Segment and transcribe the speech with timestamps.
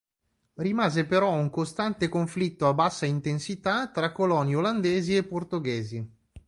[0.55, 6.11] Rimase però un costante conflitto a bassa intensità tra coloni olandesi e portoghesi.